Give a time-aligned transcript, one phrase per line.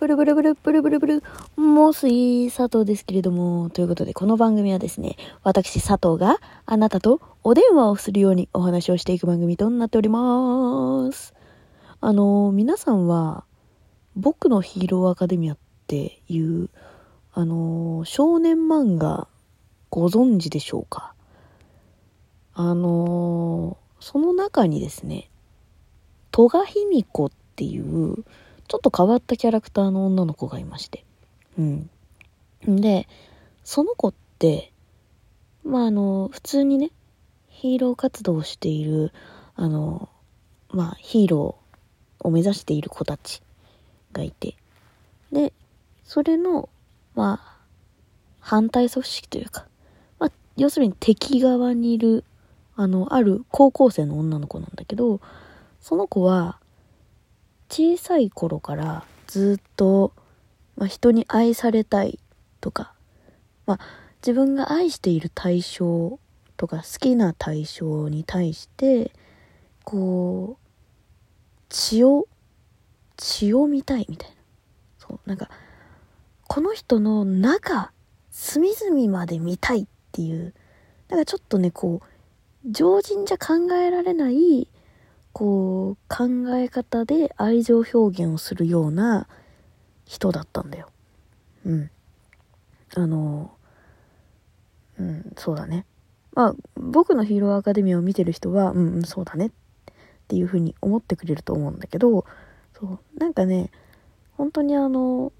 [0.00, 1.22] ブルブルブルブルブルブル、
[1.56, 11.34] もうすい佐藤ですけれども、ということでこの番組はですね、私佐藤があなたとお電話をするようにお話をしていく番組となっております。
[12.00, 13.44] あの、皆さんは、
[14.16, 16.70] 僕のヒーローアカデミアっていう、
[17.34, 19.28] あの、少年漫画
[19.90, 21.12] ご存知でしょうか？
[22.54, 25.28] あの、その中にですね、
[26.30, 28.24] 戸賀卑弥呼っていう、
[28.70, 31.04] ちょっと変わったキャラクターの女の子がいまして。
[31.58, 31.90] うん。
[32.68, 33.08] で、
[33.64, 34.72] その子って、
[35.64, 36.92] まあ、あの、普通にね、
[37.48, 39.12] ヒーロー活動をしている、
[39.56, 40.08] あの、
[40.68, 43.42] まあ、ヒーローを目指している子たち
[44.12, 44.54] がいて。
[45.32, 45.52] で、
[46.04, 46.68] それの、
[47.16, 47.56] まあ、
[48.38, 49.66] 反対組織というか、
[50.20, 52.22] まあ、要するに敵側にいる、
[52.76, 55.20] あの、ある高校生の女の子なんだけど、
[55.80, 56.59] その子は、
[57.70, 60.12] 小さい頃からずっと、
[60.76, 62.18] まあ、人に愛されたい
[62.60, 62.92] とか、
[63.64, 63.78] まあ、
[64.22, 66.18] 自分が愛している対象
[66.56, 69.12] とか好きな対象に対して
[69.84, 70.66] こう
[71.68, 72.26] 血を
[73.16, 74.36] 血を見たいみたいな。
[74.98, 75.48] そうなんか
[76.48, 77.92] この人の中
[78.30, 80.52] 隅々まで見たいっていう
[81.08, 82.06] だかちょっとねこう
[82.68, 84.68] 常人じゃ考えられない
[85.32, 89.28] こう考え方で愛情表現をするような
[90.04, 90.88] 人だったんだよ。
[91.64, 91.90] うん。
[92.96, 93.52] あの、
[94.98, 95.86] うん、そうだね。
[96.34, 99.50] まあ、僕のヒーローアカデミアを見てる人は、うん、うん、そうだねっ
[100.28, 102.24] ていうふうに思ってくれると思うんだけど、
[102.78, 103.70] そう、なんかね、
[104.36, 105.32] 本当にあの、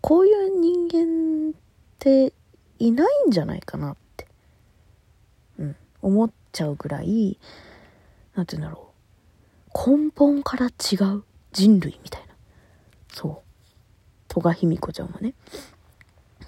[0.00, 1.60] こういう人間っ
[1.98, 2.32] て
[2.78, 4.26] いないんじゃないかなって、
[5.58, 7.38] うん、思っちゃうぐらい、
[8.34, 8.91] なんて言うんだろう。
[9.74, 12.28] 根本から違う人類みたいな。
[13.12, 13.52] そう。
[14.28, 15.34] 戸賀卑弥呼ちゃんはね。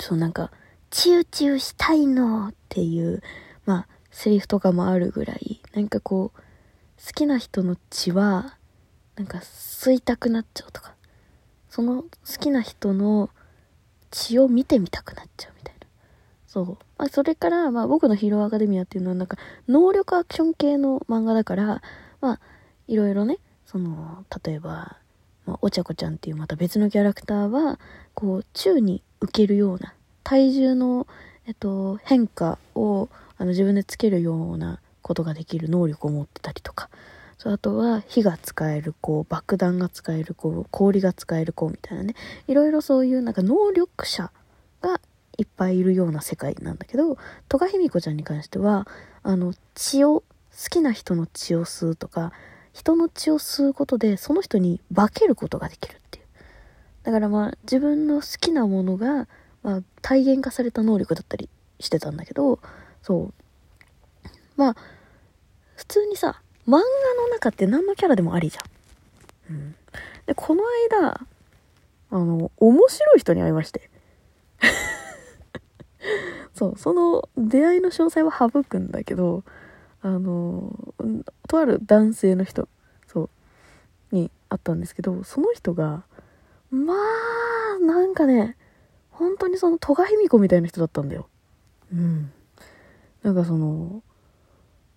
[0.00, 0.50] そうなんか、
[0.90, 3.22] チューチューしたいのっていう、
[3.66, 6.40] まあ、セリフとかもあるぐらい、なんかこう、
[7.04, 8.56] 好きな人の血は、
[9.16, 10.94] なんか吸いたくなっちゃうとか、
[11.68, 12.08] その好
[12.40, 13.30] きな人の
[14.10, 15.86] 血を見てみたくなっちゃうみたいな。
[16.46, 16.66] そう。
[16.96, 19.36] まあ、それから、まあ、僕のヒーローアカデミアっていうのはなんか、
[19.68, 21.82] 能力アクション系の漫画だから、
[22.20, 22.40] まあ、
[22.88, 24.96] いろいろね、その、例えば、
[25.46, 27.78] まあ、お茶子ちゃんっていうまた別のキャラクターは、
[28.14, 29.94] こう、宙に浮けるような、
[30.24, 31.06] 体重の、
[31.46, 36.90] えっと、変化をあの自分でつけるようなことができる能力を持ってたりとか、
[37.38, 42.14] そうあとは火が使える子、爆弾が使える子、氷が使える子みたいなね、
[42.48, 44.30] いろいろそういうなんか能力者
[44.82, 45.00] が
[45.38, 47.16] いっぱいいるような世界なんだけど、
[47.48, 48.88] 戸賀卑弥呼ちゃんに関しては、
[49.22, 52.32] あの、血を、好きな人の血を吸うとか、
[52.78, 56.24] 人の血を吸うことでその人に化けることができるっていう。
[57.02, 59.26] だからまあ自分の好きなものが、
[59.64, 61.48] まあ、体現化された能力だったり
[61.80, 62.60] してたんだけど、
[63.02, 63.34] そう。
[64.56, 64.76] まあ、
[65.74, 66.82] 普通にさ、漫画の
[67.32, 68.60] 中って何のキャラでもありじゃ
[69.52, 69.56] ん。
[69.56, 69.74] うん。
[70.26, 71.20] で、この間、
[72.10, 73.90] あの、面白い人に会いまして。
[76.54, 79.42] そう、その出会いの詳細は省くんだけど、
[80.02, 80.94] あの、
[81.48, 82.68] とある男性の人、
[83.06, 83.30] そ
[84.12, 86.04] う、に会ったんですけど、その人が、
[86.70, 88.56] まあ、なんかね、
[89.10, 91.28] 本当にその戸賀卑弥呼みたいな人だったんだよ。
[91.92, 92.32] うん。
[93.22, 94.02] なんかその、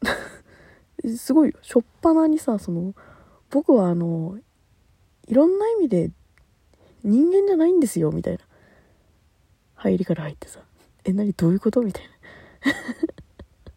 [1.16, 1.58] すごいよ。
[1.62, 2.94] しょっぱなにさ、その、
[3.50, 4.38] 僕はあの、
[5.26, 6.10] いろんな意味で
[7.02, 8.40] 人間じゃないんですよ、みたいな。
[9.74, 10.60] 入りから入ってさ、
[11.04, 11.82] え、何どういうこと？
[11.82, 12.10] みたいな。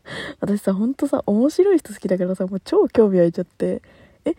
[0.40, 3.82] 私さ、ほんとさ、面白い人好きだからさ、もう超興味湧いちゃって、
[4.26, 4.36] え、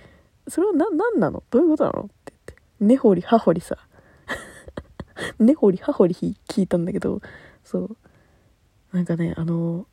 [0.48, 1.42] それはな、何なの？
[1.50, 2.02] どういうことなの？
[2.02, 3.76] って言って、根掘り葉掘りさ、
[5.38, 7.20] 根掘り葉掘り聞いたんだけど、
[7.64, 7.96] そう。
[8.92, 9.86] なんかね、あの、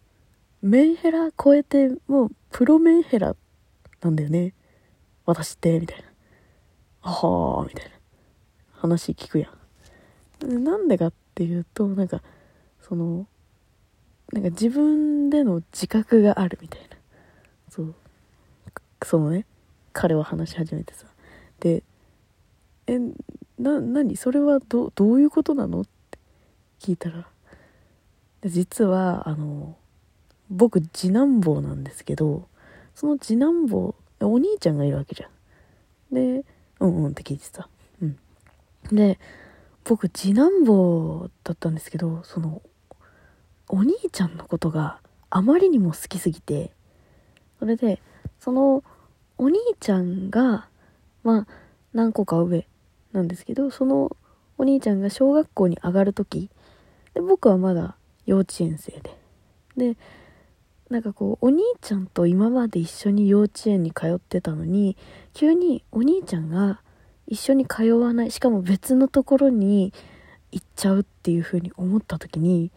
[0.62, 3.36] メンヘラ超えて、もう、プロメンヘラ
[4.02, 4.53] なんだよね。
[5.25, 6.06] 私って、みたいな。
[7.02, 7.92] あはー、みたいな。
[8.74, 9.50] 話聞くや
[10.48, 10.63] ん。
[10.63, 12.22] なんでかっていうと、なんか、
[12.81, 13.27] その、
[14.31, 16.98] なんか自分での自覚があるみたいな。
[17.69, 17.95] そう。
[19.04, 19.45] そのね、
[19.94, 21.06] 彼は話し始めてさ。
[21.60, 21.83] で、
[22.88, 23.00] え、
[23.57, 24.18] な、何？
[24.18, 25.81] それはど、どういうことなの？
[25.81, 26.19] って
[26.80, 27.27] 聞いたら、
[28.44, 29.77] 実は、あの、
[30.50, 32.48] 僕、次男坊なんですけど、
[32.94, 36.13] その次男坊、お兄ちゃんがいるわけじゃん。
[36.13, 36.45] で、
[36.80, 37.69] うんうんって聞いてた。
[38.01, 38.18] うん。
[38.92, 39.19] で、
[39.83, 42.62] 僕、次男坊だったんですけど、その、
[43.67, 46.71] お兄ちゃんのことがあまりにも好きすぎて、
[47.59, 48.01] それで、
[48.39, 48.83] その、
[49.38, 50.67] お兄ちゃんが、
[51.23, 51.47] まあ、
[51.94, 52.67] 何個か上
[53.12, 54.15] なんですけど、その、
[54.57, 56.50] お兄ちゃんが小学校に上がる時
[57.13, 57.95] で僕はまだ
[58.25, 59.17] 幼稚園生で。
[59.77, 59.97] で
[60.89, 64.95] なんかこうお兄ちゃんと今まで一緒に幼稚園に通ってたのに
[65.33, 66.79] 急にお兄ちゃんが
[67.27, 69.94] 一緒に通わないしかも別のところに
[70.51, 72.71] 行っちゃうっていう風に思った時に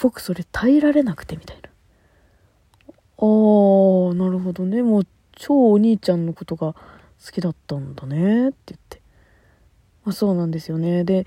[0.00, 1.70] 僕それ耐えられなくてみたいな。
[3.18, 4.82] あーなるほどね。
[4.82, 6.74] もう超お兄ちゃんのことが
[7.24, 9.00] 好きだったんだねって言って、
[10.04, 11.04] まあ、そうなんですよね。
[11.04, 11.26] で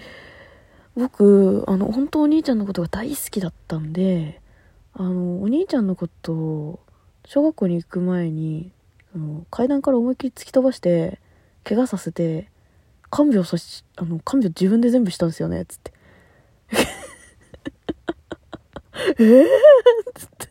[0.96, 4.42] 僕あの本当お兄ちゃんのことが大好きだったんで
[4.94, 6.80] あのお兄ちゃんのことを
[7.26, 8.72] 小学校に行く前に
[9.16, 11.20] あの階段から思いっきり突き飛ばして
[11.64, 12.50] 怪我させて
[13.10, 15.94] 看病さしあの看病自分で全部したんですよねつって。
[19.20, 19.46] えー、
[20.14, 20.50] つって。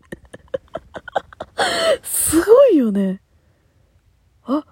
[2.03, 3.21] すごいよね。
[4.45, 4.65] あ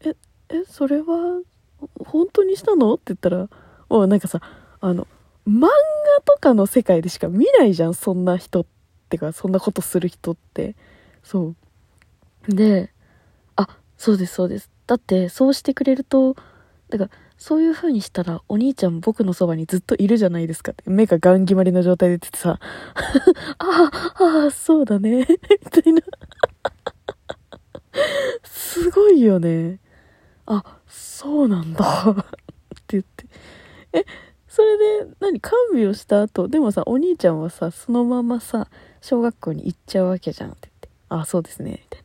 [0.00, 0.14] え
[0.50, 1.40] えそれは
[2.04, 2.94] 本当にしたの？
[2.94, 3.48] って言ったら
[3.88, 4.40] もうなんかさ
[4.80, 5.06] あの
[5.48, 5.68] 漫画
[6.24, 8.70] とかの世界でしか見ないじゃんそんな人って
[9.04, 10.74] ってかそんなことする人って。
[11.22, 11.54] そ
[12.48, 12.54] う。
[12.54, 12.90] で
[13.56, 13.68] あ
[13.98, 14.70] そうですそうです。
[14.86, 16.34] だってそうしてくれると
[16.88, 17.10] だから
[17.42, 20.84] そういう風にしたらお兄ちゃん僕のそばにずっといるじゃないですかって。
[20.86, 22.60] 目がガン決まりの状態で言ってさ
[23.58, 25.26] あああそうだね。
[25.26, 26.02] みたいな。
[28.44, 29.80] すごいよね。
[30.46, 32.10] あそうなんだ。
[32.14, 32.14] っ
[32.86, 33.26] て言って。
[33.92, 34.04] え
[34.46, 36.46] それで何看病した後？
[36.46, 38.68] でもさお兄ちゃんはさそのままさ
[39.00, 40.88] 小学校に行っちゃうわけじゃんって言って。
[41.08, 41.72] あそうですね。
[41.72, 42.02] みたい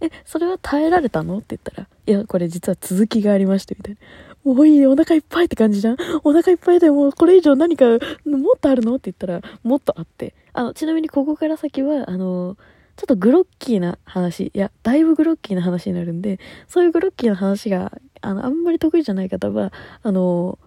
[0.00, 0.16] な。
[0.16, 1.38] えそれは耐えられたの？
[1.38, 4.00] って言ったらいやこれ実は続きがありましてみたいな。
[4.44, 5.96] もういいお腹いっぱいって感じじゃん？
[6.22, 8.96] お腹いっぱいでもうこれ以上何かもっとあるの？
[8.96, 12.56] って言ったらもっとあってあのちなみにここから先はあの
[12.96, 16.38] ちょっとグロッキーな話、いや、だいぶグロッキーな話になるんで、
[16.68, 19.72] そういうグロッキーな話が、あの、あんまり得意じゃない方は、
[20.04, 20.60] あの、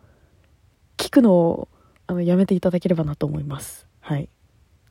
[0.97, 1.69] 聞くのを
[2.05, 3.87] あのやめていただければなと思います。
[4.01, 4.27] はい。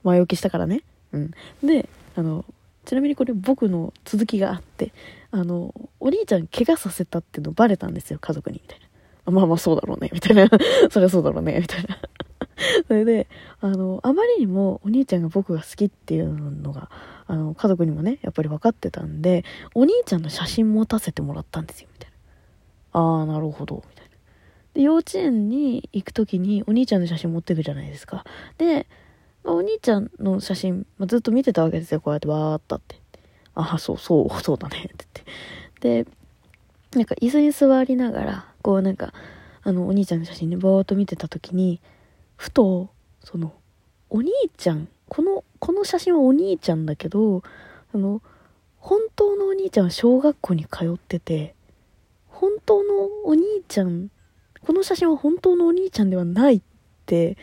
[0.02, 0.82] 前置きしたからね。
[1.12, 1.30] うん。
[1.62, 2.46] で、あの、
[2.86, 4.92] ちなみにこれ僕の続きがあって、
[5.32, 8.80] あの、お兄ちゃん怪我させたってのバレたんですよ、家族に、みたい
[9.26, 9.32] な。
[9.32, 10.48] まあまあそうだろうね、みたいな。
[10.90, 11.98] そりゃそうだろうね、みたいな。
[12.86, 13.26] それで、
[13.60, 16.88] あの、あまりにもお兄ちゃんが僕が好きっていうのが、
[17.26, 19.44] あの、家族にもね、やっぱり分かってたんで、
[19.74, 22.10] お兄ちゃんの写真持たせてもらったんですよ、みたい
[22.94, 23.00] な。
[23.00, 24.10] ああ、なるほど、みたいな。
[24.74, 28.24] で、幼稚園に行く時にお兄ちゃんの写真持ってくじゃないですか。
[28.58, 28.86] で、
[29.52, 32.00] お兄ちゃんの写真、まあ、ずっと見てたわけですよ。
[32.00, 32.96] こうやってわーっとって。
[33.54, 34.78] ああ、そう、そう、 そうだね。
[34.78, 35.25] って
[35.81, 36.04] 言って。
[36.04, 36.10] で、
[36.94, 39.12] なんか椅子に座りながら、こうなんか、
[39.62, 41.81] あの、お兄ちゃんの写真ね、ぼーっと見てた時に、
[42.37, 42.90] ふと、
[43.22, 43.52] その、
[44.10, 47.43] お兄ちゃん、この、この写真はお兄ちゃんだけど、
[47.94, 48.22] あの、
[48.78, 51.54] 本当のお兄ちゃんは小学校に通ってて、
[52.28, 54.10] 本当のお兄ちゃん
[54.66, 56.60] この写真は本当のお兄ちゃんではないっ
[57.06, 57.37] て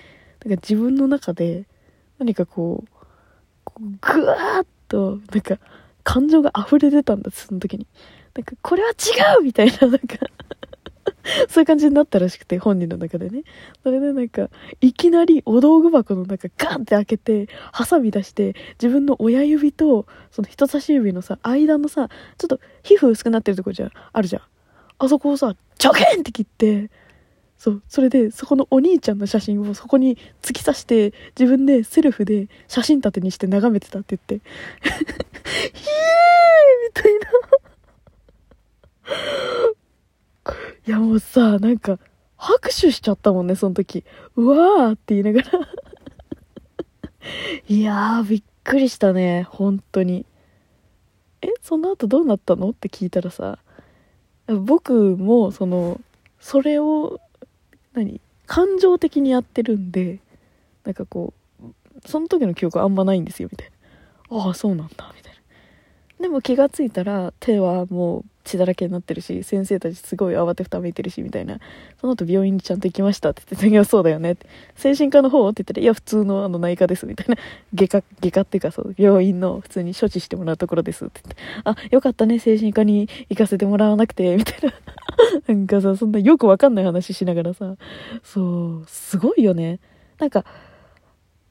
[0.43, 1.63] なんか自分の中で
[2.23, 2.89] 何かこう
[3.63, 5.59] こうぐわーっとなんか
[6.03, 7.85] 感情が溢れ出たんだその時に
[8.35, 10.17] なんかこれは違うみたいななんか
[11.49, 13.43] そういう感じになったらしくて、本人の中でね。
[13.83, 14.49] それでなんか、
[14.81, 24.41] いきなりお道具箱の中ガンって開けて、ハサミ出して、自分の親指と、その人差し指のさ、間のさ、ちょっと皮膚薄くなってるとこじゃ、あるじゃん。
[24.99, 26.89] あそこをさ、チョキンって切って、
[27.63, 27.81] そう。
[27.87, 34.43] それで、そこのお兄ちゃんの写真をそこに突き刺して、自分でセルフで写真立てにして眺めてたって言って、
[35.71, 37.19] ヒエーみたいな。
[40.85, 41.99] いやもうさ、なんか、
[42.35, 44.03] 拍手しちゃったもんね、その時。
[44.35, 45.59] うわーって言いながら
[47.69, 50.25] いやー、びっくりしたね、本当に。
[51.41, 52.71] え、その後どうなったの？
[52.71, 53.59] って聞いたらさ、
[54.47, 56.01] 僕も、その、
[56.41, 57.21] それを
[57.93, 58.21] 何？
[58.45, 60.19] 感情的にやってるんで
[60.83, 61.65] なんかこう
[62.05, 63.71] その時の記憶あんまないんですよみたい
[64.29, 64.37] な。
[64.45, 65.39] ああそうなんだみたいな。
[66.19, 71.59] でも気が付いたら手はもう血だらけになってるし先生たちすごい慌てふためいてるしみたいな。
[72.01, 77.37] その後病院にちゃんと行きましたって言って「いやそうだよね」って「精神科の方?」って言ったら「いや普通のあの内科です」みたいな。
[77.73, 84.73] 外科外科っていうかそう病院の普通に処置してもらうところですって言って「あよかったね精神科に行かせてもらわなくて」みたいな。
[85.47, 87.75] なんかさそんなよくわかんない話しながらさ
[88.23, 89.79] そうすごいよね。
[90.19, 90.45] なんか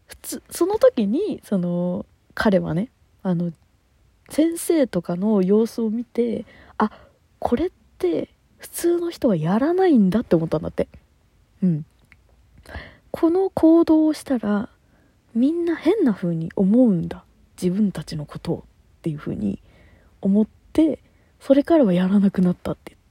[0.06, 2.90] 普通その時にその彼はね
[3.22, 3.52] あの
[4.28, 6.44] 先生とかの様子を見て
[6.78, 6.90] あ
[7.38, 8.28] これって
[8.58, 10.88] 普通の人はやらないんだって思ったんだって。
[11.62, 11.84] うん。
[13.10, 14.68] この行動をしたら
[15.34, 17.24] みんな変な風に思うんだ。
[17.60, 19.60] 自分たちのことをっていう風に
[20.20, 21.00] 思って
[21.40, 23.01] それからはやらなくなったって言って。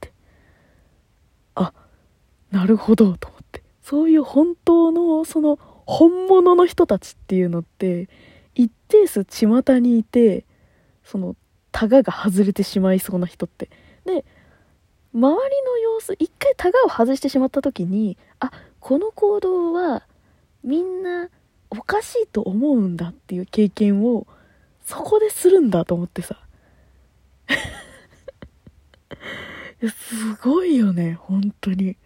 [2.52, 3.62] なるほどと思って。
[3.82, 8.08] そういう本当のその本物の人たちっていうのって
[8.54, 9.46] 一定数巷
[9.80, 10.44] にいて
[11.02, 11.34] その
[11.72, 13.68] タガが外れてしまいそうな人って。
[14.04, 14.24] で
[15.14, 20.06] 周りの様子一回タガを外してしまった時にあこの行動は
[20.64, 21.28] みんな
[21.70, 24.26] おかしいと思うんだっていう経験を
[24.84, 26.38] そこでするんだと思ってさ。
[29.82, 31.96] すごいよね本当に。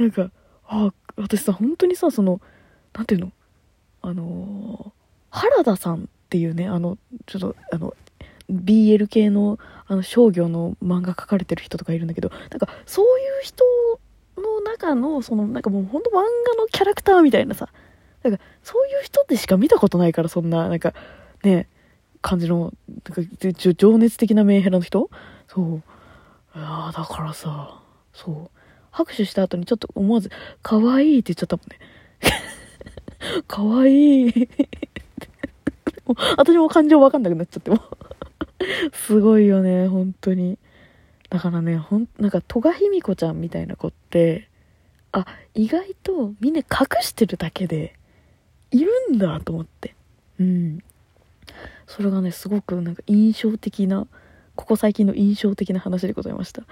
[0.00, 0.30] なんか
[0.66, 2.40] あ私さ本当にさその
[2.94, 3.32] 何ていうの？
[4.00, 7.94] あのー、原田さんっていうねあのちょっとあの
[8.50, 13.62] BL 系のあの商業の漫画描かれてる人とかいるんだけどなんかそういう人
[14.38, 16.22] の中のそのなんかもうほんと漫画
[16.54, 17.68] のキャラクターみたいなさ
[18.22, 20.94] なんかそういう人でしか見たことないからそんななんか
[21.44, 21.68] ね
[22.22, 25.10] 感じのなんか情熱的なメンヘラの人？
[25.46, 25.76] そう。
[26.56, 27.82] いやだからさ
[28.14, 28.59] そう。
[28.90, 30.30] 拍手した後にちょっと思わず
[30.62, 31.78] 「可愛いいって言っちゃったもんね。
[33.46, 34.48] 可愛い
[36.36, 37.70] 私も感情わかんなくなっちゃって。
[37.70, 37.80] も
[38.92, 40.58] すごいよね本当に。
[41.28, 44.48] だからねほんなんか戸賀卑弥呼ちゃんみたいな子って
[45.12, 47.94] あ意外とみんな隠してるだけで
[48.70, 49.94] いるんだと思って。
[50.38, 50.78] うん。
[51.86, 54.06] それがねすごくなんか印象的な
[54.56, 56.64] ここ最近の印象的な話でございました。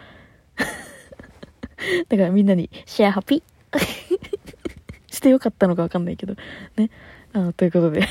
[2.09, 3.43] だからみんなにシェアハピ。
[5.11, 6.35] してよかったのかわかんないけど。
[6.77, 6.91] ね。
[7.33, 8.07] あのということで。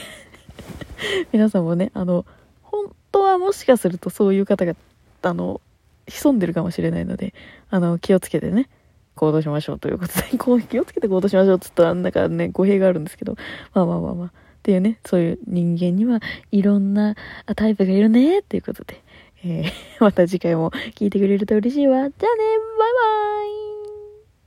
[1.32, 2.26] 皆さんもねあの
[2.64, 4.76] 本当はもしかするとそういう方が
[5.22, 5.62] あの
[6.08, 7.34] 潜んでるかもしれないので
[7.70, 8.68] あの気をつけてね
[9.18, 13.36] 行動しましょうということで、こう気をつけて行動しましょうっつったら、なんかね、語弊があるんですけど、
[13.74, 14.28] まあまあまあまあ。
[14.28, 14.32] っ
[14.64, 16.20] ていうね、そういう人間には
[16.52, 17.16] いろんな
[17.56, 19.02] タイプがいるね、っていうことで、
[19.44, 21.96] えー、また次回も聞いてくれると嬉しいわ。
[21.96, 22.28] じゃあね、バイ
[23.50, 23.57] バイ。